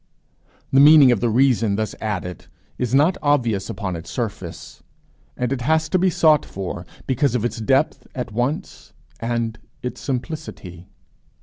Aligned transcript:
The 0.73 0.79
meaning 0.79 1.11
of 1.11 1.19
the 1.19 1.29
reason 1.29 1.75
thus 1.75 1.93
added 2.01 2.47
is 2.79 2.95
not 2.95 3.19
obvious 3.21 3.69
upon 3.69 3.95
its 3.95 4.09
surface. 4.09 4.81
It 5.37 5.61
has 5.61 5.89
to 5.89 5.99
be 5.99 6.09
sought 6.09 6.43
for 6.43 6.87
because 7.05 7.35
of 7.35 7.45
its 7.45 7.57
depth 7.61 8.07
at 8.15 8.31
once 8.31 8.93
and 9.19 9.59
its 9.83 10.01
simplicity. 10.01 10.87